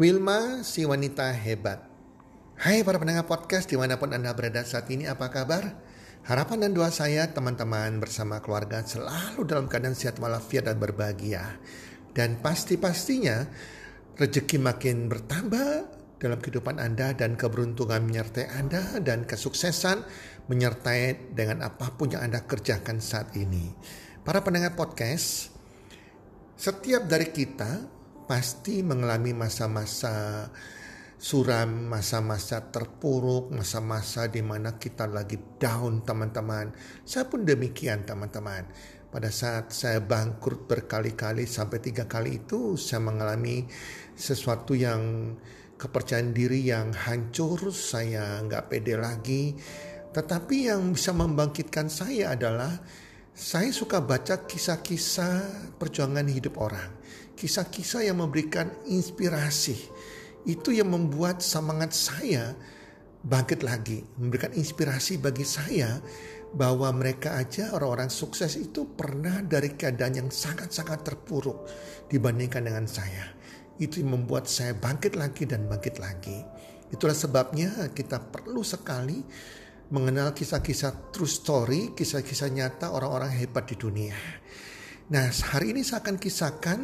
Wilma, 0.00 0.64
si 0.64 0.88
wanita 0.88 1.28
hebat. 1.28 1.84
Hai 2.56 2.80
para 2.80 2.96
pendengar 2.96 3.28
podcast 3.28 3.68
di 3.68 3.76
mana 3.76 4.00
pun 4.00 4.16
Anda 4.16 4.32
berada 4.32 4.64
saat 4.64 4.88
ini, 4.88 5.04
apa 5.04 5.28
kabar? 5.28 5.76
Harapan 6.24 6.64
dan 6.64 6.72
doa 6.72 6.88
saya 6.88 7.28
teman-teman 7.28 8.00
bersama 8.00 8.40
keluarga 8.40 8.80
selalu 8.80 9.44
dalam 9.44 9.68
keadaan 9.68 9.92
sehat 9.92 10.16
walafiat 10.16 10.72
dan 10.72 10.80
berbahagia. 10.80 11.60
Dan 12.16 12.40
pasti-pastinya 12.40 13.44
rezeki 14.16 14.56
makin 14.56 15.12
bertambah 15.12 15.68
dalam 16.16 16.40
kehidupan 16.40 16.80
Anda 16.80 17.12
dan 17.12 17.36
keberuntungan 17.36 18.00
menyertai 18.00 18.56
Anda 18.56 19.04
dan 19.04 19.28
kesuksesan 19.28 20.00
menyertai 20.48 21.36
dengan 21.36 21.60
apa 21.60 21.92
pun 21.92 22.16
yang 22.16 22.24
Anda 22.24 22.48
kerjakan 22.48 23.04
saat 23.04 23.36
ini. 23.36 23.68
Para 24.24 24.40
pendengar 24.40 24.72
podcast, 24.80 25.52
setiap 26.56 27.04
dari 27.04 27.28
kita 27.28 27.99
pasti 28.30 28.86
mengalami 28.86 29.34
masa-masa 29.34 30.46
suram, 31.18 31.90
masa-masa 31.90 32.70
terpuruk, 32.70 33.50
masa-masa 33.50 34.30
di 34.30 34.38
mana 34.38 34.78
kita 34.78 35.10
lagi 35.10 35.34
down 35.58 36.06
teman-teman. 36.06 36.70
Saya 37.02 37.26
pun 37.26 37.42
demikian 37.42 38.06
teman-teman. 38.06 38.70
Pada 39.10 39.34
saat 39.34 39.74
saya 39.74 39.98
bangkrut 39.98 40.70
berkali-kali 40.70 41.42
sampai 41.42 41.82
tiga 41.82 42.06
kali 42.06 42.38
itu 42.38 42.78
saya 42.78 43.02
mengalami 43.02 43.66
sesuatu 44.14 44.78
yang 44.78 45.34
kepercayaan 45.74 46.30
diri 46.30 46.70
yang 46.70 46.94
hancur, 46.94 47.74
saya 47.74 48.38
nggak 48.46 48.70
pede 48.70 48.94
lagi. 48.94 49.58
Tetapi 50.14 50.70
yang 50.70 50.94
bisa 50.94 51.10
membangkitkan 51.10 51.90
saya 51.90 52.38
adalah 52.38 52.78
saya 53.34 53.74
suka 53.74 53.98
baca 53.98 54.46
kisah-kisah 54.46 55.74
perjuangan 55.82 56.30
hidup 56.30 56.54
orang. 56.62 56.99
Kisah-kisah 57.40 58.04
yang 58.04 58.20
memberikan 58.20 58.68
inspirasi. 58.84 59.80
Itu 60.44 60.76
yang 60.76 60.92
membuat 60.92 61.40
semangat 61.40 61.96
saya 61.96 62.52
bangkit 63.24 63.64
lagi. 63.64 64.04
Memberikan 64.20 64.52
inspirasi 64.52 65.16
bagi 65.16 65.48
saya 65.48 65.96
bahwa 66.52 66.92
mereka 66.92 67.40
aja 67.40 67.72
orang-orang 67.72 68.12
sukses 68.12 68.60
itu 68.60 68.92
pernah 68.92 69.40
dari 69.40 69.72
keadaan 69.72 70.20
yang 70.20 70.28
sangat-sangat 70.28 71.00
terpuruk 71.00 71.64
dibandingkan 72.12 72.68
dengan 72.68 72.84
saya. 72.84 73.32
Itu 73.80 74.04
yang 74.04 74.20
membuat 74.20 74.44
saya 74.44 74.76
bangkit 74.76 75.16
lagi 75.16 75.48
dan 75.48 75.64
bangkit 75.64 75.96
lagi. 75.96 76.44
Itulah 76.92 77.16
sebabnya 77.16 77.88
kita 77.96 78.20
perlu 78.20 78.60
sekali 78.60 79.22
mengenal 79.88 80.36
kisah-kisah 80.36 81.08
true 81.14 81.24
story, 81.24 81.96
kisah-kisah 81.96 82.52
nyata 82.52 82.92
orang-orang 82.92 83.32
hebat 83.32 83.64
di 83.64 83.80
dunia. 83.80 84.18
Nah, 85.10 85.26
hari 85.26 85.74
ini 85.74 85.82
saya 85.82 86.06
akan 86.06 86.16
kisahkan 86.22 86.78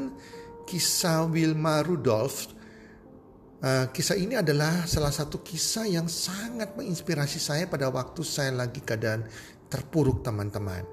kisah 0.67 1.31
Wilma 1.31 1.81
Rudolph. 1.87 2.53
Uh, 3.63 3.89
kisah 3.95 4.19
ini 4.21 4.37
adalah 4.37 4.85
salah 4.85 5.15
satu 5.15 5.41
kisah 5.41 5.89
yang 5.89 6.11
sangat 6.11 6.77
menginspirasi 6.77 7.41
saya 7.41 7.65
pada 7.71 7.89
waktu 7.89 8.21
saya 8.21 8.53
lagi 8.53 8.85
keadaan 8.85 9.25
terpuruk 9.73 10.21
teman-teman. 10.21 10.85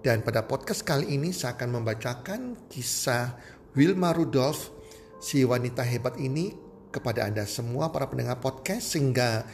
Dan 0.00 0.24
pada 0.24 0.48
podcast 0.48 0.80
kali 0.80 1.12
ini 1.12 1.34
saya 1.34 1.58
akan 1.60 1.82
membacakan 1.82 2.40
kisah 2.72 3.36
Wilma 3.76 4.16
Rudolph, 4.16 4.72
si 5.20 5.44
wanita 5.44 5.84
hebat 5.84 6.16
ini 6.16 6.56
kepada 6.88 7.28
Anda 7.28 7.44
semua 7.44 7.92
para 7.92 8.08
pendengar 8.08 8.40
podcast 8.40 8.96
sehingga 8.96 9.44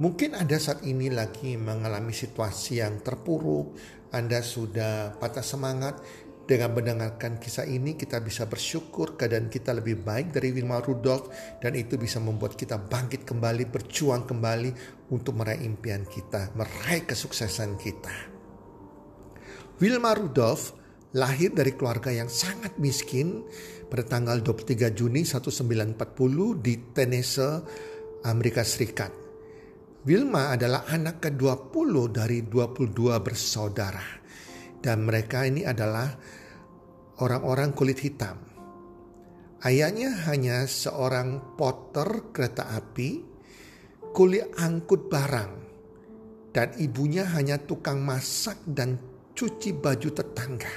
Mungkin 0.00 0.32
Anda 0.32 0.56
saat 0.56 0.80
ini 0.88 1.12
lagi 1.12 1.60
mengalami 1.60 2.16
situasi 2.16 2.80
yang 2.80 3.04
terpuruk, 3.04 3.76
Anda 4.16 4.40
sudah 4.40 5.20
patah 5.20 5.44
semangat. 5.44 6.00
Dengan 6.50 6.74
mendengarkan 6.74 7.38
kisah 7.38 7.62
ini 7.62 7.94
kita 7.94 8.18
bisa 8.18 8.42
bersyukur 8.50 9.14
keadaan 9.14 9.46
kita 9.46 9.70
lebih 9.70 10.02
baik 10.02 10.34
dari 10.34 10.50
Wilma 10.50 10.82
Rudolph 10.82 11.30
dan 11.62 11.78
itu 11.78 11.94
bisa 11.94 12.18
membuat 12.18 12.58
kita 12.58 12.74
bangkit 12.90 13.22
kembali, 13.22 13.70
berjuang 13.70 14.26
kembali 14.26 14.74
untuk 15.14 15.38
meraih 15.38 15.62
impian 15.62 16.02
kita, 16.02 16.50
meraih 16.58 17.06
kesuksesan 17.06 17.78
kita. 17.78 18.10
Wilma 19.78 20.10
Rudolph 20.10 20.74
lahir 21.14 21.54
dari 21.54 21.70
keluarga 21.78 22.10
yang 22.10 22.26
sangat 22.26 22.74
miskin 22.82 23.46
pada 23.86 24.02
tanggal 24.02 24.42
23 24.42 24.90
Juni 24.90 25.22
1940 25.22 25.94
di 26.58 26.74
Tennessee, 26.90 27.62
Amerika 28.26 28.66
Serikat. 28.66 29.14
Wilma 30.02 30.50
adalah 30.50 30.82
anak 30.90 31.22
ke-20 31.22 32.10
dari 32.10 32.42
22 32.42 32.90
bersaudara. 33.22 34.18
Dan 34.80 35.04
mereka 35.04 35.44
ini 35.44 35.60
adalah 35.60 36.39
orang-orang 37.20 37.72
kulit 37.76 38.00
hitam. 38.02 38.36
Ayahnya 39.60 40.24
hanya 40.28 40.64
seorang 40.64 41.56
potter 41.56 42.32
kereta 42.32 42.72
api, 42.74 43.20
kulit 44.16 44.48
angkut 44.56 45.12
barang. 45.12 45.52
Dan 46.50 46.74
ibunya 46.82 47.22
hanya 47.38 47.62
tukang 47.62 48.02
masak 48.02 48.58
dan 48.66 48.98
cuci 49.38 49.70
baju 49.70 50.08
tetangga. 50.10 50.74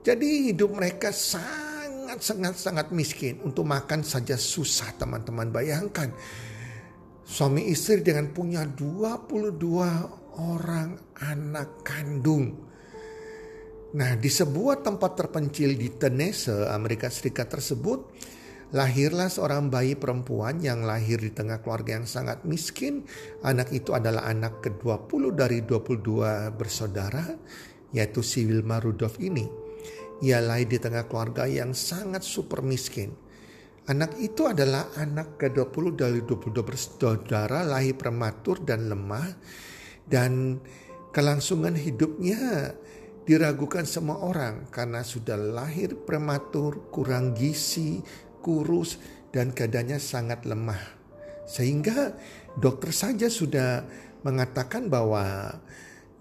Jadi 0.00 0.48
hidup 0.48 0.72
mereka 0.72 1.12
sangat 1.12 2.24
sangat 2.24 2.56
sangat 2.56 2.86
miskin. 2.96 3.44
Untuk 3.44 3.68
makan 3.68 4.00
saja 4.00 4.40
susah 4.40 4.96
teman-teman 4.96 5.52
bayangkan 5.52 6.08
Suami 7.26 7.74
istri 7.74 8.06
dengan 8.06 8.30
punya 8.30 8.62
22 8.62 9.58
orang 10.38 10.94
anak 11.18 11.82
kandung. 11.82 12.65
Nah, 13.96 14.12
di 14.12 14.28
sebuah 14.28 14.84
tempat 14.84 15.16
terpencil 15.16 15.72
di 15.72 15.88
Tennessee, 15.88 16.68
Amerika 16.68 17.08
Serikat 17.08 17.48
tersebut, 17.48 18.04
lahirlah 18.76 19.32
seorang 19.32 19.72
bayi 19.72 19.96
perempuan 19.96 20.60
yang 20.60 20.84
lahir 20.84 21.16
di 21.16 21.32
tengah 21.32 21.64
keluarga 21.64 21.96
yang 21.96 22.04
sangat 22.04 22.44
miskin. 22.44 23.08
Anak 23.40 23.72
itu 23.72 23.96
adalah 23.96 24.28
anak 24.28 24.60
ke-20 24.60 25.22
dari 25.32 25.64
22 25.64 26.52
bersaudara, 26.60 27.24
yaitu 27.96 28.20
si 28.20 28.44
Wilma 28.44 28.84
Rudolph 28.84 29.16
ini. 29.16 29.48
Ia 30.20 30.44
lahir 30.44 30.68
di 30.68 30.76
tengah 30.76 31.08
keluarga 31.08 31.48
yang 31.48 31.72
sangat 31.72 32.20
super 32.20 32.60
miskin. 32.60 33.16
Anak 33.88 34.20
itu 34.20 34.44
adalah 34.44 34.92
anak 35.00 35.40
ke-20 35.40 35.84
dari 35.96 36.20
22 36.20 36.52
bersaudara 36.60 37.64
lahir 37.64 37.96
prematur 37.96 38.60
dan 38.60 38.92
lemah 38.92 39.40
dan 40.04 40.60
kelangsungan 41.16 41.72
hidupnya 41.72 42.76
diragukan 43.26 43.82
semua 43.82 44.22
orang 44.22 44.70
karena 44.70 45.02
sudah 45.02 45.34
lahir 45.34 45.98
prematur, 45.98 46.88
kurang 46.94 47.34
gizi, 47.34 47.98
kurus 48.38 49.02
dan 49.34 49.50
keadaannya 49.50 49.98
sangat 49.98 50.46
lemah. 50.46 50.78
Sehingga 51.46 52.14
dokter 52.54 52.94
saja 52.94 53.26
sudah 53.26 53.82
mengatakan 54.22 54.86
bahwa 54.86 55.50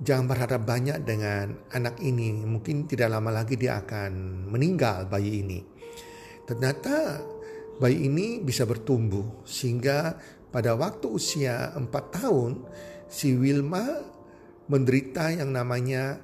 jangan 0.01 0.25
berharap 0.25 0.65
banyak 0.65 1.05
dengan 1.05 1.53
anak 1.71 2.01
ini. 2.01 2.33
Mungkin 2.41 2.89
tidak 2.89 3.13
lama 3.13 3.29
lagi 3.29 3.55
dia 3.55 3.79
akan 3.79 4.45
meninggal 4.49 5.05
bayi 5.05 5.45
ini. 5.45 5.61
Ternyata 6.45 7.21
bayi 7.77 8.09
ini 8.09 8.41
bisa 8.41 8.65
bertumbuh 8.65 9.45
sehingga 9.45 10.17
pada 10.49 10.73
waktu 10.77 11.05
usia 11.09 11.73
4 11.73 11.89
tahun 12.21 12.65
si 13.09 13.33
Wilma 13.37 14.01
menderita 14.69 15.29
yang 15.33 15.53
namanya 15.53 16.21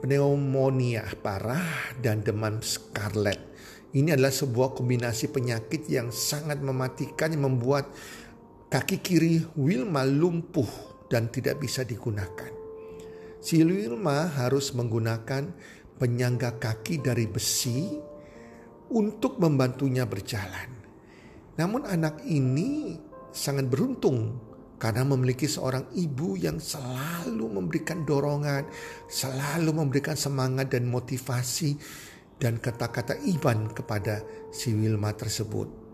pneumonia 0.00 1.04
parah 1.20 1.96
dan 2.00 2.20
demam 2.20 2.60
scarlet. 2.60 3.38
Ini 3.96 4.12
adalah 4.12 4.34
sebuah 4.34 4.76
kombinasi 4.76 5.32
penyakit 5.32 5.88
yang 5.88 6.12
sangat 6.12 6.60
mematikan 6.60 7.32
yang 7.32 7.48
membuat 7.48 7.88
kaki 8.68 9.00
kiri 9.00 9.40
Wilma 9.56 10.04
lumpuh 10.04 10.68
dan 11.08 11.32
tidak 11.32 11.62
bisa 11.62 11.86
digunakan. 11.86 12.52
Si 13.40 13.62
Wilma 13.62 14.26
harus 14.36 14.74
menggunakan 14.74 15.54
penyangga 15.96 16.60
kaki 16.60 17.00
dari 17.00 17.24
besi 17.30 17.94
untuk 18.92 19.40
membantunya 19.40 20.04
berjalan. 20.04 20.70
Namun 21.56 21.88
anak 21.88 22.20
ini 22.28 23.00
sangat 23.32 23.64
beruntung 23.70 24.45
karena 24.76 25.08
memiliki 25.08 25.48
seorang 25.48 25.88
ibu 25.96 26.36
yang 26.36 26.60
selalu 26.60 27.48
memberikan 27.48 28.04
dorongan, 28.04 28.68
selalu 29.08 29.72
memberikan 29.72 30.16
semangat 30.16 30.72
dan 30.72 30.84
motivasi 30.84 31.80
dan 32.36 32.60
kata-kata 32.60 33.16
iman 33.16 33.72
kepada 33.72 34.20
si 34.52 34.76
Wilma 34.76 35.16
tersebut. 35.16 35.88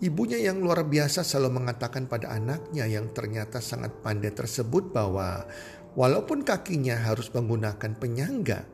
Ibunya 0.00 0.40
yang 0.40 0.64
luar 0.64 0.88
biasa 0.88 1.20
selalu 1.20 1.60
mengatakan 1.60 2.08
pada 2.08 2.32
anaknya 2.32 2.88
yang 2.88 3.12
ternyata 3.12 3.60
sangat 3.60 4.00
pandai 4.00 4.32
tersebut 4.32 4.96
bahwa 4.96 5.44
walaupun 5.92 6.40
kakinya 6.40 6.96
harus 7.04 7.28
menggunakan 7.34 7.92
penyangga, 8.00 8.64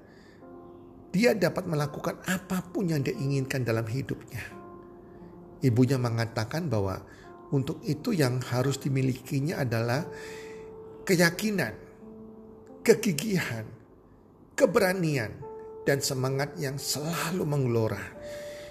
dia 1.10 1.34
dapat 1.34 1.66
melakukan 1.66 2.22
apa 2.28 2.62
pun 2.70 2.92
yang 2.92 3.02
dia 3.02 3.16
inginkan 3.16 3.66
dalam 3.66 3.88
hidupnya. 3.88 4.44
Ibunya 5.64 5.98
mengatakan 5.98 6.68
bahwa 6.68 7.00
untuk 7.54 7.82
itu 7.86 8.10
yang 8.16 8.42
harus 8.42 8.80
dimilikinya 8.82 9.62
adalah 9.62 10.02
keyakinan, 11.06 11.74
kegigihan, 12.82 13.66
keberanian, 14.58 15.30
dan 15.86 16.02
semangat 16.02 16.58
yang 16.58 16.74
selalu 16.74 17.46
menggelora. 17.46 18.02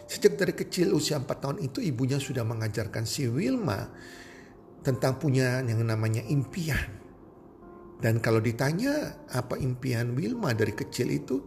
Sejak 0.06 0.36
dari 0.38 0.54
kecil 0.54 0.92
usia 0.92 1.18
4 1.18 1.26
tahun 1.26 1.58
itu 1.64 1.80
ibunya 1.82 2.20
sudah 2.20 2.44
mengajarkan 2.44 3.08
si 3.08 3.26
Wilma 3.32 3.88
tentang 4.84 5.18
punya 5.18 5.64
yang 5.64 5.82
namanya 5.82 6.22
impian. 6.28 7.02
Dan 7.98 8.20
kalau 8.20 8.44
ditanya 8.44 9.24
apa 9.32 9.56
impian 9.58 10.14
Wilma 10.14 10.52
dari 10.52 10.76
kecil 10.76 11.10
itu, 11.10 11.42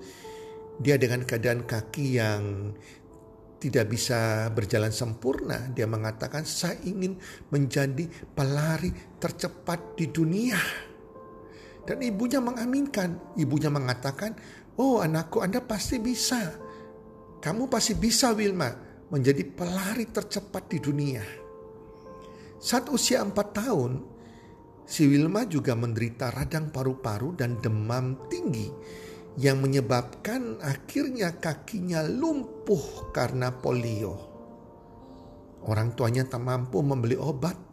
dia 0.81 0.99
dengan 0.99 1.23
keadaan 1.23 1.69
kaki 1.69 2.07
yang 2.19 2.73
tidak 3.59 3.91
bisa 3.91 4.47
berjalan 4.55 4.95
sempurna, 4.95 5.67
dia 5.75 5.85
mengatakan 5.91 6.47
saya 6.47 6.79
ingin 6.87 7.19
menjadi 7.51 8.07
pelari 8.33 8.95
tercepat 9.19 9.99
di 9.99 10.07
dunia. 10.07 10.59
Dan 11.83 11.99
ibunya 11.99 12.39
mengaminkan, 12.39 13.35
ibunya 13.35 13.67
mengatakan, 13.67 14.39
"Oh, 14.79 15.03
anakku, 15.03 15.43
Anda 15.43 15.59
pasti 15.59 15.99
bisa." 15.99 16.55
Kamu 17.39 17.67
pasti 17.71 17.95
bisa 17.99 18.35
Wilma 18.35 18.71
menjadi 19.11 19.43
pelari 19.47 20.11
tercepat 20.11 20.71
di 20.71 20.79
dunia. 20.83 21.23
Saat 22.59 22.91
usia 22.91 23.23
4 23.23 23.49
tahun, 23.55 23.93
si 24.83 25.07
Wilma 25.07 25.47
juga 25.47 25.79
menderita 25.79 26.35
radang 26.35 26.75
paru-paru 26.75 27.39
dan 27.39 27.63
demam 27.63 28.27
tinggi 28.27 28.67
yang 29.37 29.61
menyebabkan 29.61 30.63
akhirnya 30.65 31.37
kakinya 31.37 32.07
lumpuh 32.07 33.13
karena 33.13 33.53
polio. 33.53 34.17
Orang 35.69 35.93
tuanya 35.93 36.25
tak 36.25 36.41
mampu 36.41 36.81
membeli 36.81 37.19
obat 37.19 37.69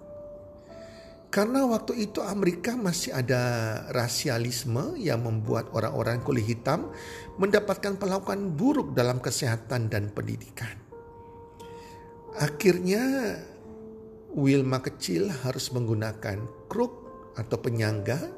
karena 1.35 1.67
waktu 1.67 2.07
itu 2.07 2.23
Amerika 2.23 2.79
masih 2.79 3.11
ada 3.11 3.43
rasialisme 3.91 4.95
yang 4.95 5.19
membuat 5.19 5.67
orang-orang 5.75 6.23
kulit 6.23 6.47
hitam 6.47 6.95
mendapatkan 7.35 7.99
perlakuan 7.99 8.55
buruk 8.55 8.95
dalam 8.95 9.19
kesehatan 9.19 9.91
dan 9.91 10.15
pendidikan. 10.15 10.79
Akhirnya 12.39 13.35
Wilma 14.31 14.79
kecil 14.79 15.27
harus 15.43 15.75
menggunakan 15.75 16.39
kruk 16.71 17.03
atau 17.35 17.59
penyangga 17.59 18.31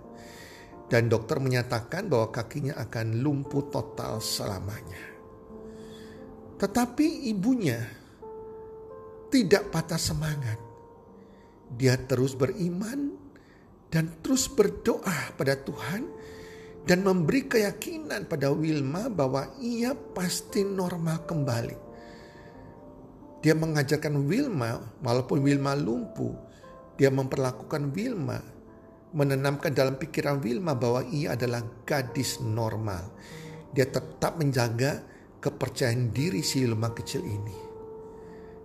dan 0.88 1.12
dokter 1.12 1.39
menyatakan 1.39 2.07
bahwa 2.07 2.31
kakinya 2.31 2.80
akan 2.80 3.19
lumpuh 3.19 3.68
total 3.72 4.24
selamanya. 4.24 5.04
Tetapi 6.57 7.30
ibunya 7.30 7.80
tidak 9.28 9.69
patah 9.69 10.00
semangat 10.00 10.68
dia 11.75 12.00
terus 12.00 12.31
beriman 12.31 13.12
dan 13.92 14.07
terus 14.24 14.48
berdoa 14.48 15.36
pada 15.36 15.60
Tuhan 15.60 16.07
dan 16.88 17.04
memberi 17.04 17.51
keyakinan 17.51 18.31
pada 18.31 18.48
Wilma 18.56 19.12
bahwa 19.12 19.51
ia 19.60 19.92
pasti 19.92 20.63
normal 20.63 21.28
kembali. 21.28 21.78
Dia 23.44 23.54
mengajarkan 23.54 24.28
Wilma, 24.28 24.80
walaupun 25.04 25.44
Wilma 25.44 25.75
lumpuh, 25.75 26.34
dia 26.95 27.12
memperlakukan 27.12 27.92
Wilma, 27.92 28.39
menanamkan 29.15 29.71
dalam 29.71 29.95
pikiran 29.95 30.42
Wilma 30.44 30.75
bahwa 30.75 31.06
ia 31.12 31.36
adalah 31.38 31.63
gadis 31.88 32.44
normal. 32.44 33.13
Dia 33.71 33.88
tetap 33.88 34.39
menjaga 34.39 35.04
kepercayaan 35.39 36.12
diri 36.12 36.44
si 36.44 36.63
Wilma 36.65 36.92
kecil 36.92 37.24
ini. 37.24 37.57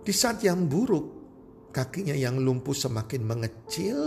Di 0.03 0.11
saat 0.11 0.43
yang 0.43 0.67
buruk, 0.67 1.23
Kakinya 1.73 2.13
yang 2.13 2.37
lumpuh 2.37 2.77
semakin 2.77 3.25
mengecil 3.25 3.97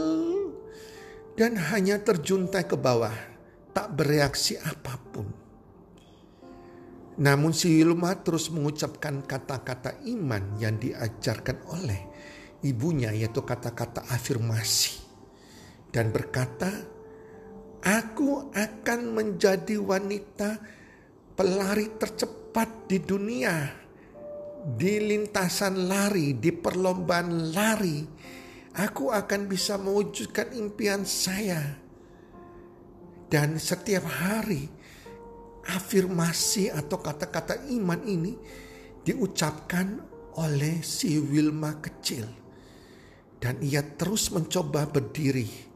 dan 1.35 1.59
hanya 1.59 1.99
terjuntai 1.99 2.63
ke 2.63 2.79
bawah, 2.79 3.11
tak 3.75 3.91
bereaksi 3.99 4.55
apa 4.55 4.95
pun. 5.11 5.27
Namun 7.19 7.51
si 7.51 7.83
Wilma 7.83 8.15
terus 8.23 8.55
mengucapkan 8.55 9.19
kata-kata 9.27 9.99
iman 10.07 10.55
yang 10.63 10.79
diajarkan 10.79 11.59
oleh 11.75 12.01
ibunya 12.63 13.11
yaitu 13.11 13.43
kata-kata 13.43 14.07
afirmasi. 14.15 15.06
Dan 15.97 16.13
berkata, 16.13 16.69
aku 17.81 18.53
akan 18.53 19.01
menjadi 19.17 19.81
wanita 19.81 20.61
pelari 21.33 21.97
tercepat 21.97 22.85
di 22.85 23.01
dunia 23.01 23.87
di 24.67 24.99
lintasan 24.99 25.87
lari, 25.87 26.35
di 26.35 26.51
perlombaan 26.51 27.55
lari, 27.55 28.03
aku 28.75 29.15
akan 29.15 29.47
bisa 29.47 29.79
mewujudkan 29.79 30.51
impian 30.59 31.07
saya. 31.07 31.63
Dan 33.31 33.63
setiap 33.63 34.05
hari, 34.05 34.67
afirmasi 35.71 36.75
atau 36.75 36.99
kata-kata 36.99 37.71
iman 37.79 38.03
ini 38.05 38.35
diucapkan 39.07 40.03
oleh 40.43 40.83
si 40.83 41.15
Wilma 41.17 41.79
kecil. 41.79 42.27
Dan 43.39 43.63
ia 43.63 43.87
terus 43.87 44.35
mencoba 44.35 44.91
berdiri. 44.91 45.76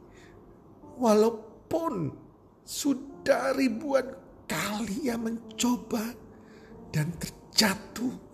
Walaupun 1.00 2.12
sudah 2.60 3.56
ribuan 3.56 4.04
kali 4.44 5.08
ia 5.08 5.16
mencoba 5.16 6.12
dan 6.92 7.08
terjatuh 7.16 8.30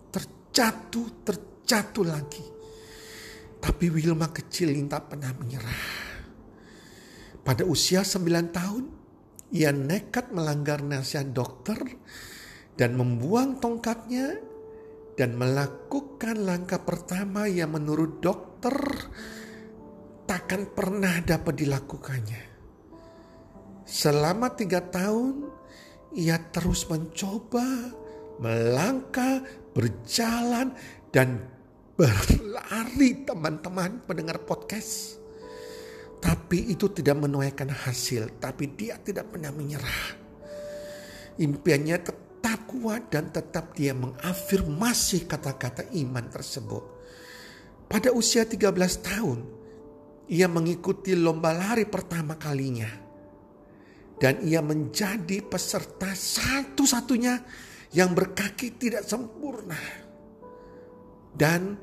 terjatuh, 0.57 1.05
terjatuh 1.21 2.01
lagi. 2.01 2.41
Tapi 3.61 3.93
Wilma 3.93 4.33
kecil 4.33 4.73
ini 4.73 4.89
tak 4.89 5.13
pernah 5.13 5.29
menyerah. 5.37 5.85
Pada 7.45 7.61
usia 7.61 8.01
9 8.01 8.25
tahun, 8.49 8.83
ia 9.53 9.69
nekat 9.69 10.33
melanggar 10.33 10.81
nasihat 10.81 11.29
dokter 11.29 11.77
dan 12.73 12.97
membuang 12.97 13.61
tongkatnya 13.61 14.41
dan 15.13 15.37
melakukan 15.37 16.41
langkah 16.41 16.81
pertama 16.81 17.45
yang 17.45 17.77
menurut 17.77 18.17
dokter 18.17 18.73
takkan 20.25 20.73
pernah 20.73 21.21
dapat 21.21 21.53
dilakukannya. 21.53 22.56
Selama 23.87 24.51
tiga 24.51 24.83
tahun, 24.83 25.47
ia 26.11 26.35
terus 26.51 26.83
mencoba 26.91 27.63
melangkah, 28.37 29.41
berjalan, 29.73 30.75
dan 31.09 31.41
berlari 31.97 33.25
teman-teman 33.25 34.05
pendengar 34.05 34.43
podcast. 34.45 35.17
Tapi 36.19 36.73
itu 36.73 36.89
tidak 36.93 37.17
menuaikan 37.17 37.69
hasil, 37.69 38.41
tapi 38.41 38.73
dia 38.73 38.99
tidak 39.01 39.33
pernah 39.33 39.53
menyerah. 39.53 40.19
Impiannya 41.37 41.97
tetap 42.01 42.59
kuat 42.65 43.13
dan 43.13 43.29
tetap 43.29 43.77
dia 43.77 43.93
mengafirmasi 43.93 45.29
kata-kata 45.29 45.89
iman 45.93 46.25
tersebut. 46.27 46.83
Pada 47.87 48.11
usia 48.11 48.43
13 48.43 48.73
tahun, 48.99 49.39
ia 50.27 50.49
mengikuti 50.51 51.15
lomba 51.15 51.55
lari 51.55 51.87
pertama 51.87 52.35
kalinya. 52.35 53.06
Dan 54.17 54.41
ia 54.41 54.65
menjadi 54.65 55.45
peserta 55.45 56.09
satu-satunya 56.09 57.37
yang 57.93 58.17
berkaki 58.17 58.73
tidak 58.75 59.05
sempurna. 59.05 59.77
Dan 61.37 61.77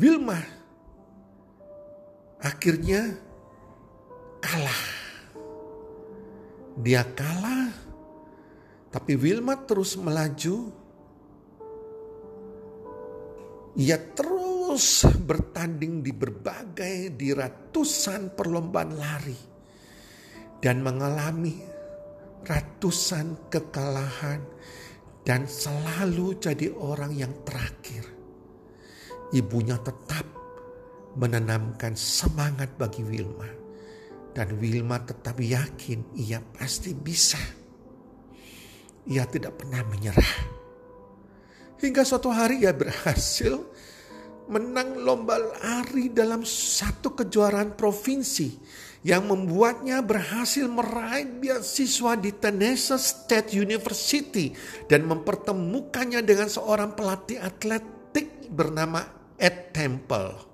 Wilma 0.00 0.40
akhirnya 2.40 3.12
kalah. 4.40 4.84
Dia 6.80 7.04
kalah, 7.12 7.68
tapi 8.88 9.12
Wilma 9.20 9.60
terus 9.68 10.00
melaju. 10.00 10.72
Ia 13.76 14.00
terus 14.16 15.04
bertanding 15.04 16.00
di 16.00 16.10
berbagai, 16.16 17.12
di 17.12 17.36
ratusan 17.36 18.32
perlombaan 18.32 18.92
lari. 18.96 19.49
Dan 20.60 20.84
mengalami 20.84 21.56
ratusan 22.44 23.48
kekalahan 23.48 24.40
dan 25.24 25.44
selalu 25.44 26.36
jadi 26.40 26.72
orang 26.76 27.12
yang 27.16 27.32
terakhir. 27.44 28.04
Ibunya 29.30 29.78
tetap 29.80 30.26
menanamkan 31.16 31.94
semangat 31.94 32.74
bagi 32.76 33.04
Wilma. 33.04 33.48
Dan 34.30 34.58
Wilma 34.62 35.02
tetap 35.02 35.38
yakin 35.42 36.14
ia 36.14 36.38
pasti 36.38 36.94
bisa. 36.94 37.40
Ia 39.10 39.26
tidak 39.26 39.58
pernah 39.58 39.82
menyerah. 39.86 40.34
Hingga 41.80 42.04
suatu 42.04 42.28
hari 42.30 42.62
ia 42.62 42.76
berhasil 42.76 43.58
menang 44.50 45.00
lomba 45.00 45.38
lari 45.38 46.10
dalam 46.10 46.42
satu 46.44 47.14
kejuaraan 47.14 47.78
provinsi 47.78 48.48
yang 49.00 49.24
membuatnya 49.24 50.04
berhasil 50.04 50.68
meraih 50.68 51.24
beasiswa 51.24 52.20
di 52.20 52.36
Tennessee 52.36 53.00
State 53.00 53.56
University 53.56 54.52
dan 54.92 55.08
mempertemukannya 55.08 56.20
dengan 56.20 56.52
seorang 56.52 56.92
pelatih 56.92 57.40
atletik 57.40 58.52
bernama 58.52 59.08
Ed 59.40 59.72
Temple. 59.72 60.52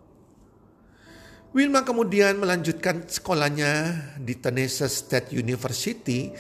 Wilma 1.57 1.83
kemudian 1.83 2.39
melanjutkan 2.39 3.09
sekolahnya 3.09 3.73
di 4.21 4.39
Tennessee 4.39 4.93
State 4.93 5.35
University 5.35 6.31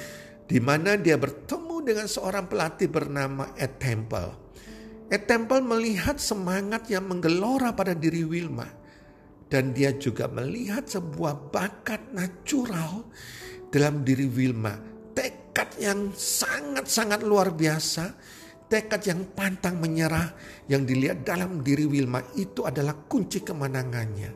di 0.47 0.59
mana 0.63 0.95
dia 0.95 1.19
bertemu 1.19 1.83
dengan 1.83 2.07
seorang 2.07 2.47
pelatih 2.47 2.87
bernama 2.87 3.51
Ed 3.59 3.83
Temple. 3.83 4.31
Ed 5.11 5.27
Temple 5.27 5.63
melihat 5.63 6.23
semangat 6.23 6.87
yang 6.87 7.11
menggelora 7.11 7.75
pada 7.75 7.95
diri 7.99 8.23
Wilma. 8.23 8.86
Dan 9.47 9.71
dia 9.71 9.95
juga 9.95 10.27
melihat 10.27 10.91
sebuah 10.91 11.55
bakat 11.55 12.11
natural 12.11 13.07
dalam 13.71 14.03
diri 14.03 14.27
Wilma. 14.27 14.75
Tekad 15.15 15.79
yang 15.79 16.11
sangat-sangat 16.13 17.23
luar 17.23 17.55
biasa. 17.55 18.11
Tekad 18.67 19.07
yang 19.07 19.23
pantang 19.31 19.79
menyerah 19.79 20.35
yang 20.67 20.83
dilihat 20.83 21.23
dalam 21.23 21.63
diri 21.63 21.87
Wilma 21.87 22.19
itu 22.35 22.67
adalah 22.67 22.99
kunci 23.07 23.47
kemenangannya. 23.47 24.31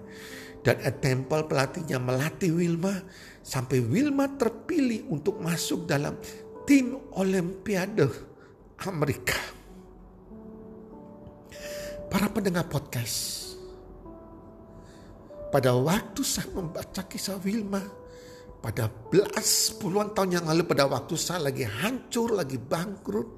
Dan 0.62 0.76
Ed 0.86 1.02
Temple 1.02 1.50
pelatihnya 1.50 1.98
melatih 1.98 2.54
Wilma 2.54 2.94
sampai 3.42 3.82
Wilma 3.82 4.30
terpilih 4.38 5.10
untuk 5.10 5.42
masuk 5.42 5.90
dalam 5.90 6.14
tim 6.62 6.94
Olimpiade 7.18 8.06
Amerika. 8.86 9.34
Para 12.06 12.30
pendengar 12.30 12.70
podcast, 12.70 13.49
pada 15.50 15.74
waktu 15.74 16.22
saya 16.22 16.46
membaca 16.54 17.02
kisah 17.10 17.38
Wilma, 17.42 17.82
pada 18.62 18.86
belas 18.86 19.74
puluhan 19.82 20.14
tahun 20.14 20.40
yang 20.40 20.46
lalu 20.46 20.62
pada 20.62 20.86
waktu 20.86 21.18
saya 21.18 21.50
lagi 21.50 21.66
hancur, 21.66 22.38
lagi 22.38 22.56
bangkrut, 22.56 23.28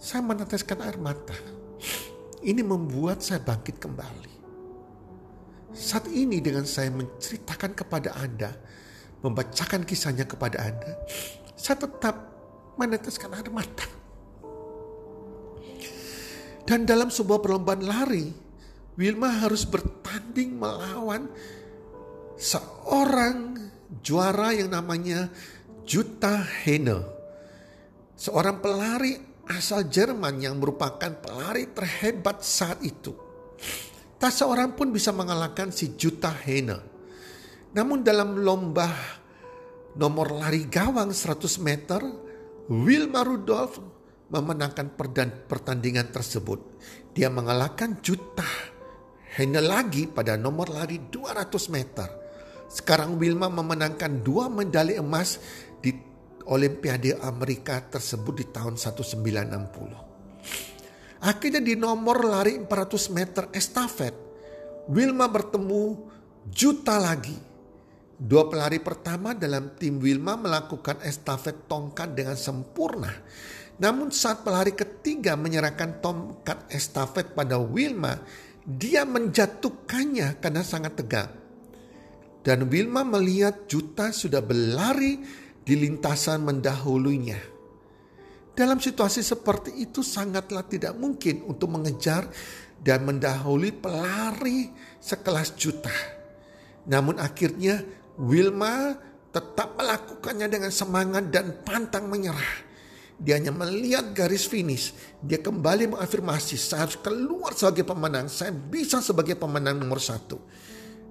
saya 0.00 0.24
meneteskan 0.24 0.80
air 0.80 0.96
mata. 0.96 1.36
Ini 2.40 2.64
membuat 2.64 3.20
saya 3.20 3.44
bangkit 3.44 3.76
kembali. 3.76 4.34
Saat 5.76 6.08
ini 6.08 6.40
dengan 6.40 6.64
saya 6.64 6.88
menceritakan 6.88 7.76
kepada 7.76 8.16
Anda, 8.16 8.56
membacakan 9.20 9.84
kisahnya 9.84 10.24
kepada 10.24 10.62
Anda, 10.64 10.96
saya 11.58 11.84
tetap 11.84 12.16
meneteskan 12.80 13.36
air 13.36 13.52
mata. 13.52 13.84
Dan 16.64 16.88
dalam 16.88 17.12
sebuah 17.12 17.42
perlombaan 17.42 17.82
lari, 17.84 18.47
Wilma 18.98 19.30
harus 19.46 19.62
bertanding 19.62 20.58
melawan 20.58 21.30
seorang 22.34 23.54
juara 24.02 24.50
yang 24.50 24.74
namanya 24.74 25.30
Jutta 25.86 26.42
Hene. 26.66 27.06
Seorang 28.18 28.58
pelari 28.58 29.14
asal 29.46 29.86
Jerman 29.86 30.42
yang 30.42 30.58
merupakan 30.58 31.14
pelari 31.14 31.70
terhebat 31.70 32.42
saat 32.42 32.82
itu. 32.82 33.14
Tak 34.18 34.34
seorang 34.34 34.74
pun 34.74 34.90
bisa 34.90 35.14
mengalahkan 35.14 35.70
si 35.70 35.94
Jutta 35.94 36.34
Hene. 36.34 36.82
Namun 37.78 38.02
dalam 38.02 38.34
lomba 38.42 38.90
nomor 39.94 40.34
lari 40.34 40.66
gawang 40.66 41.14
100 41.14 41.38
meter, 41.62 42.02
Wilma 42.66 43.22
Rudolph 43.22 43.78
memenangkan 44.26 44.90
pertandingan 45.46 46.10
tersebut. 46.10 46.82
Dia 47.14 47.30
mengalahkan 47.30 48.02
Jutta 48.02 48.77
Hene 49.38 49.62
lagi 49.62 50.10
pada 50.10 50.34
nomor 50.34 50.74
lari 50.74 50.98
200 50.98 51.70
meter. 51.70 52.10
Sekarang 52.66 53.14
Wilma 53.22 53.46
memenangkan 53.46 54.26
dua 54.26 54.50
medali 54.50 54.98
emas 54.98 55.38
di 55.78 55.94
Olimpiade 56.50 57.14
Amerika 57.22 57.78
tersebut 57.86 58.34
di 58.34 58.50
tahun 58.50 58.74
1960. 58.74 61.22
Akhirnya 61.22 61.62
di 61.62 61.78
nomor 61.78 62.26
lari 62.26 62.58
400 62.58 63.14
meter 63.14 63.46
estafet, 63.54 64.10
Wilma 64.90 65.30
bertemu 65.30 66.10
Juta 66.50 66.98
lagi. 66.98 67.38
Dua 68.18 68.50
pelari 68.50 68.82
pertama 68.82 69.38
dalam 69.38 69.78
tim 69.78 70.02
Wilma 70.02 70.34
melakukan 70.34 70.98
estafet 71.06 71.70
tongkat 71.70 72.10
dengan 72.10 72.34
sempurna. 72.34 73.14
Namun 73.78 74.10
saat 74.10 74.42
pelari 74.42 74.74
ketiga 74.74 75.38
menyerahkan 75.38 76.02
tongkat 76.02 76.66
estafet 76.74 77.38
pada 77.38 77.62
Wilma, 77.62 78.18
dia 78.68 79.08
menjatuhkannya 79.08 80.44
karena 80.44 80.60
sangat 80.60 81.00
tegang. 81.00 81.32
Dan 82.44 82.68
Wilma 82.68 83.00
melihat 83.00 83.64
Juta 83.64 84.12
sudah 84.12 84.44
berlari 84.44 85.24
di 85.64 85.74
lintasan 85.74 86.44
mendahulunya. 86.44 87.40
Dalam 88.52 88.76
situasi 88.76 89.24
seperti 89.24 89.72
itu 89.80 90.04
sangatlah 90.04 90.66
tidak 90.68 90.92
mungkin 91.00 91.48
untuk 91.48 91.72
mengejar 91.72 92.28
dan 92.78 93.08
mendahului 93.08 93.72
pelari 93.72 94.68
sekelas 95.00 95.56
Juta. 95.56 95.94
Namun 96.88 97.16
akhirnya 97.20 97.80
Wilma 98.20 98.96
tetap 99.32 99.78
melakukannya 99.78 100.48
dengan 100.48 100.72
semangat 100.72 101.30
dan 101.30 101.62
pantang 101.64 102.08
menyerah. 102.08 102.67
Dia 103.18 103.34
hanya 103.34 103.50
melihat 103.50 104.14
garis 104.14 104.46
finish. 104.46 104.94
Dia 105.18 105.42
kembali 105.42 105.90
mengafirmasi 105.90 106.54
saya 106.54 106.86
harus 106.86 107.02
keluar 107.02 107.50
sebagai 107.50 107.82
pemenang. 107.82 108.30
Saya 108.30 108.54
bisa 108.54 109.02
sebagai 109.02 109.34
pemenang 109.34 109.82
nomor 109.82 109.98
satu. 109.98 110.38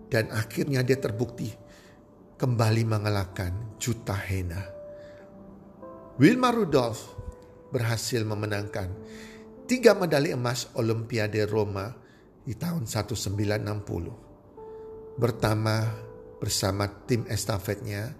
Dan 0.07 0.31
akhirnya 0.31 0.87
dia 0.87 0.95
terbukti 0.95 1.51
kembali 2.39 2.87
mengalahkan 2.87 3.75
Juta 3.75 4.15
Hena. 4.15 4.63
Wilma 6.15 6.55
Rudolph 6.55 7.03
berhasil 7.75 8.23
memenangkan 8.23 8.87
tiga 9.67 9.91
medali 9.91 10.31
emas 10.31 10.71
Olimpiade 10.79 11.43
Roma 11.43 11.91
di 12.47 12.55
tahun 12.55 12.87
1960. 12.87 15.19
Bertama 15.19 15.91
bersama 16.39 16.87
tim 17.03 17.27
estafetnya 17.27 18.15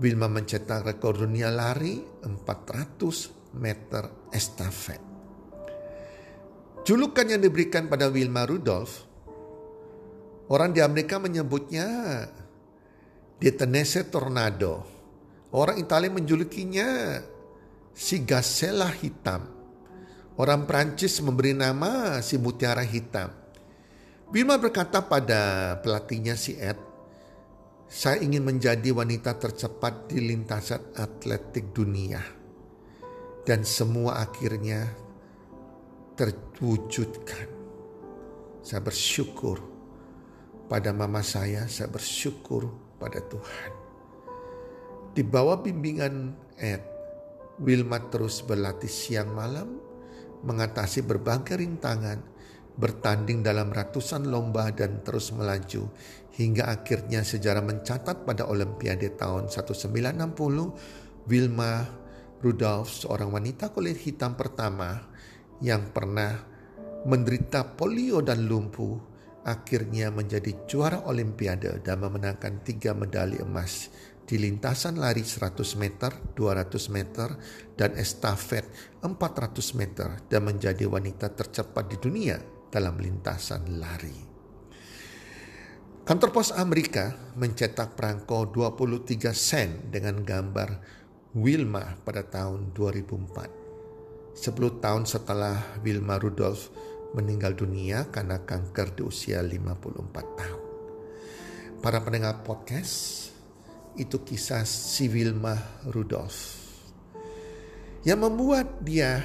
Wilma 0.00 0.30
mencetak 0.30 0.88
rekor 0.88 1.20
dunia 1.20 1.52
lari 1.52 2.00
400 2.24 3.58
meter 3.58 4.32
estafet. 4.32 5.02
Julukan 6.82 7.28
yang 7.28 7.42
diberikan 7.44 7.86
pada 7.86 8.10
Wilma 8.10 8.42
Rudolph, 8.48 9.06
orang 10.50 10.74
di 10.74 10.80
Amerika 10.82 11.20
menyebutnya 11.20 11.86
Detenese 13.38 14.08
Tornado. 14.10 14.86
Orang 15.52 15.78
Italia 15.78 16.08
menjulukinya 16.08 17.20
si 17.92 18.24
Gazella 18.24 18.88
hitam. 18.88 19.46
Orang 20.40 20.64
Prancis 20.64 21.20
memberi 21.20 21.52
nama 21.52 22.18
si 22.24 22.40
Mutiara 22.40 22.82
hitam. 22.82 23.30
Wilma 24.32 24.56
berkata 24.56 25.04
pada 25.04 25.76
pelatihnya 25.84 26.40
si 26.40 26.56
Ed, 26.56 26.80
saya 27.92 28.24
ingin 28.24 28.40
menjadi 28.40 28.88
wanita 28.88 29.36
tercepat 29.36 30.08
di 30.08 30.24
lintasan 30.24 30.96
atletik 30.96 31.76
dunia. 31.76 32.24
Dan 33.44 33.68
semua 33.68 34.24
akhirnya 34.24 34.88
terwujudkan. 36.16 37.52
Saya 38.64 38.80
bersyukur 38.80 39.60
pada 40.72 40.88
mama 40.96 41.20
saya, 41.20 41.68
saya 41.68 41.92
bersyukur 41.92 42.72
pada 42.96 43.20
Tuhan. 43.28 43.72
Di 45.12 45.20
bawah 45.20 45.60
bimbingan 45.60 46.32
Ed, 46.56 46.80
Wilma 47.60 48.08
terus 48.08 48.40
berlatih 48.40 48.88
siang 48.88 49.36
malam, 49.36 49.68
mengatasi 50.40 51.04
berbagai 51.04 51.60
rintangan, 51.60 52.24
bertanding 52.76 53.44
dalam 53.44 53.68
ratusan 53.68 54.28
lomba 54.32 54.72
dan 54.72 55.04
terus 55.04 55.28
melaju 55.36 55.92
hingga 56.32 56.72
akhirnya 56.72 57.20
sejarah 57.20 57.60
mencatat 57.60 58.24
pada 58.24 58.48
Olimpiade 58.48 59.12
tahun 59.12 59.52
1960 59.52 61.28
Wilma 61.28 61.84
Rudolph 62.40 62.90
seorang 63.04 63.28
wanita 63.28 63.68
kulit 63.70 64.00
hitam 64.00 64.34
pertama 64.34 65.04
yang 65.60 65.92
pernah 65.92 66.42
menderita 67.04 67.76
polio 67.76 68.24
dan 68.24 68.48
lumpuh 68.48 68.96
akhirnya 69.44 70.08
menjadi 70.08 70.64
juara 70.64 71.04
Olimpiade 71.04 71.84
dan 71.84 72.00
memenangkan 72.00 72.64
tiga 72.64 72.96
medali 72.96 73.36
emas 73.42 73.92
di 74.22 74.38
lintasan 74.38 75.02
lari 75.02 75.26
100 75.26 75.60
meter, 75.82 76.14
200 76.38 76.94
meter, 76.94 77.28
dan 77.74 77.92
estafet 77.98 78.64
400 79.02 79.10
meter 79.76 80.08
dan 80.30 80.46
menjadi 80.46 80.86
wanita 80.86 81.34
tercepat 81.34 81.90
di 81.90 81.98
dunia 81.98 82.61
dalam 82.72 82.96
lintasan 82.96 83.76
lari. 83.76 84.32
Kantor 86.02 86.34
pos 86.34 86.50
Amerika 86.56 87.14
mencetak 87.38 87.94
perangko 87.94 88.48
23 88.50 89.30
sen 89.30 89.92
dengan 89.92 90.24
gambar 90.24 90.82
Wilma 91.36 92.00
pada 92.02 92.24
tahun 92.26 92.74
2004. 92.74 94.34
10 94.34 94.82
tahun 94.82 95.04
setelah 95.04 95.78
Wilma 95.84 96.16
Rudolph 96.16 96.72
meninggal 97.12 97.52
dunia 97.54 98.08
karena 98.08 98.40
kanker 98.40 98.96
di 98.96 99.02
usia 99.04 99.44
54 99.44 100.40
tahun. 100.40 100.62
Para 101.84 102.00
pendengar 102.00 102.40
podcast, 102.42 103.28
itu 103.94 104.24
kisah 104.24 104.64
si 104.64 105.06
Wilma 105.12 105.54
Rudolph. 105.86 106.58
Yang 108.02 108.18
membuat 108.26 108.82
dia 108.82 109.22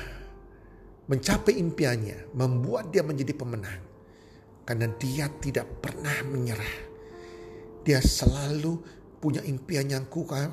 mencapai 1.07 1.55
impiannya, 1.59 2.35
membuat 2.35 2.91
dia 2.91 3.03
menjadi 3.03 3.33
pemenang. 3.35 3.81
Karena 4.67 4.91
dia 4.99 5.31
tidak 5.39 5.79
pernah 5.79 6.15
menyerah. 6.27 6.77
Dia 7.87 8.03
selalu 8.03 8.83
punya 9.23 9.39
impian 9.47 9.87
yang 9.87 10.05
kuat, 10.11 10.51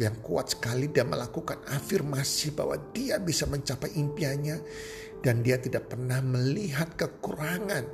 yang 0.00 0.16
kuat 0.24 0.56
sekali 0.56 0.88
dia 0.88 1.04
melakukan 1.04 1.60
afirmasi 1.68 2.56
bahwa 2.56 2.80
dia 2.96 3.20
bisa 3.20 3.44
mencapai 3.44 3.94
impiannya 3.94 4.56
dan 5.20 5.44
dia 5.44 5.60
tidak 5.60 5.92
pernah 5.92 6.24
melihat 6.24 6.96
kekurangan 6.96 7.84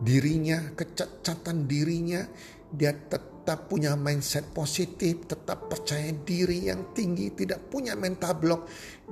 dirinya, 0.00 0.72
kecacatan 0.74 1.68
dirinya. 1.68 2.24
Dia 2.70 2.94
tetap 2.94 3.29
punya 3.44 3.96
mindset 3.96 4.52
positif, 4.52 5.26
tetap 5.26 5.66
percaya 5.66 6.12
diri 6.12 6.68
yang 6.68 6.92
tinggi, 6.92 7.32
tidak 7.32 7.72
punya 7.72 7.96
mental 7.96 8.36
block. 8.36 8.62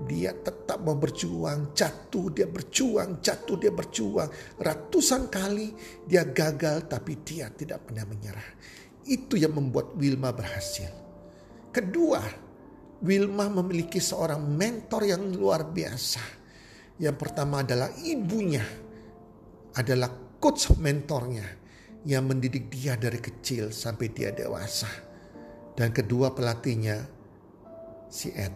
Dia 0.07 0.37
tetap 0.37 0.85
mau 0.85 0.95
berjuang, 0.95 1.73
jatuh, 1.75 2.31
dia 2.31 2.47
berjuang, 2.47 3.19
jatuh, 3.19 3.57
dia 3.57 3.73
berjuang. 3.73 4.29
Ratusan 4.61 5.33
kali 5.33 5.75
dia 6.07 6.29
gagal 6.29 6.87
tapi 6.87 7.19
dia 7.25 7.49
tidak 7.51 7.89
pernah 7.89 8.05
menyerah. 8.07 8.49
Itu 9.09 9.41
yang 9.41 9.57
membuat 9.57 9.97
Wilma 9.97 10.31
berhasil. 10.31 10.93
Kedua, 11.73 12.21
Wilma 13.03 13.49
memiliki 13.49 13.99
seorang 13.99 14.45
mentor 14.45 15.09
yang 15.09 15.23
luar 15.33 15.67
biasa. 15.67 16.23
Yang 17.01 17.17
pertama 17.17 17.65
adalah 17.65 17.91
ibunya, 18.05 18.63
adalah 19.75 20.11
coach 20.39 20.75
mentornya 20.77 21.68
yang 22.09 22.25
mendidik 22.25 22.73
dia 22.73 22.97
dari 22.97 23.21
kecil 23.21 23.69
sampai 23.69 24.09
dia 24.09 24.33
dewasa. 24.33 24.89
Dan 25.77 25.93
kedua 25.93 26.33
pelatihnya 26.33 27.05
si 28.09 28.33
Ed 28.33 28.51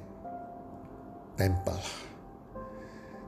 Temple. 1.36 1.84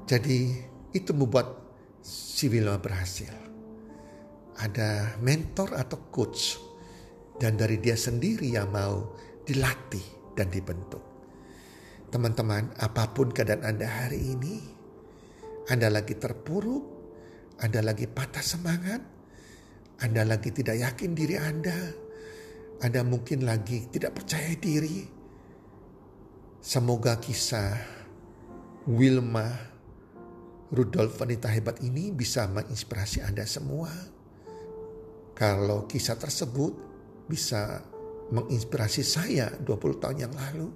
Jadi 0.09 0.57
itu 0.97 1.12
membuat 1.12 1.61
si 2.00 2.49
Wilma 2.49 2.81
berhasil. 2.81 3.31
Ada 4.57 5.21
mentor 5.21 5.76
atau 5.76 6.00
coach 6.09 6.57
dan 7.37 7.61
dari 7.61 7.76
dia 7.76 7.95
sendiri 7.95 8.49
yang 8.49 8.73
mau 8.73 9.12
dilatih 9.45 10.33
dan 10.33 10.49
dibentuk. 10.49 11.04
Teman-teman, 12.09 12.73
apa 12.81 13.11
pun 13.12 13.28
keadaan 13.28 13.66
Anda 13.66 13.90
hari 13.90 14.38
ini, 14.38 14.57
Anda 15.69 15.90
lagi 15.90 16.14
terpuruk, 16.14 16.85
Anda 17.59 17.83
lagi 17.83 18.07
patah 18.07 18.45
semangat, 18.45 19.13
Anda 20.03 20.27
lagi 20.27 20.51
tidak 20.51 20.81
yakin 20.81 21.15
diri 21.15 21.39
Anda, 21.39 21.77
Anda 22.83 23.07
mungkin 23.07 23.47
lagi 23.47 23.87
tidak 23.93 24.19
percaya 24.19 24.51
diri. 24.59 25.07
Semoga 26.65 27.21
kisah 27.21 27.77
Wilma 28.89 29.47
Rudolf 30.75 31.21
wanita 31.21 31.47
hebat 31.53 31.79
ini 31.85 32.11
bisa 32.11 32.49
menginspirasi 32.51 33.23
Anda 33.23 33.47
semua. 33.47 33.93
Kalau 35.37 35.87
kisah 35.87 36.19
tersebut 36.19 36.73
bisa 37.31 37.85
menginspirasi 38.33 39.03
saya 39.05 39.53
20 39.63 40.03
tahun 40.03 40.19
yang 40.27 40.35
lalu. 40.35 40.69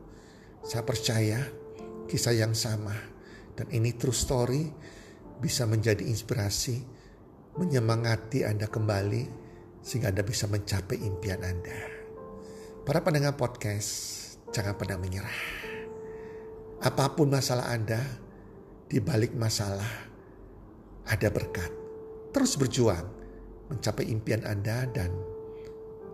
Saya 0.62 0.84
percaya 0.84 1.40
kisah 2.06 2.34
yang 2.34 2.52
sama 2.52 2.94
dan 3.58 3.66
ini 3.74 3.94
true 3.98 4.14
story 4.14 4.70
bisa 5.38 5.66
menjadi 5.66 6.02
inspirasi, 6.02 6.82
menyemangati 7.58 8.46
Anda 8.46 8.70
kembali 8.70 9.22
sehingga 9.82 10.14
Anda 10.14 10.22
bisa 10.22 10.46
mencapai 10.46 11.02
impian 11.02 11.42
Anda. 11.42 11.78
Para 12.86 13.02
pendengar 13.02 13.34
podcast, 13.34 13.90
jangan 14.54 14.78
pernah 14.78 14.96
menyerah. 14.96 15.40
Apa 16.78 17.18
pun 17.18 17.28
masalah 17.28 17.74
Anda, 17.74 18.00
di 18.88 19.02
balik 19.02 19.34
masalah 19.34 20.08
ada 21.04 21.28
berkat. 21.28 21.68
Terus 22.32 22.54
berjuang 22.56 23.06
mencapai 23.68 24.08
impian 24.08 24.46
Anda 24.46 24.88
dan 24.88 25.12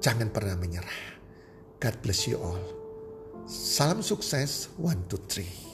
jangan 0.01 0.33
pernah 0.33 0.59
menyerah. 0.59 1.21
God 1.79 1.95
bless 2.01 2.27
you 2.27 2.41
all. 2.41 2.65
Salam 3.45 4.01
sukses, 4.01 4.73
one, 4.81 5.05
two, 5.05 5.21
three. 5.29 5.74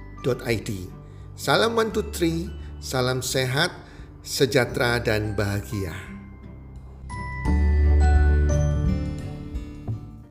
healthcommunity.id. 0.21 0.71
Salam 1.35 1.73
one 1.75 1.89
two 1.89 2.05
three, 2.13 2.49
salam 2.77 3.25
sehat, 3.25 3.73
sejahtera 4.21 5.01
dan 5.01 5.33
bahagia. 5.33 6.10